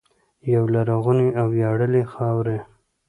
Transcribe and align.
یوې 0.53 0.69
لرغونې 0.75 1.27
او 1.39 1.45
ویاړلې 1.55 2.03
خاورې. 2.13 2.57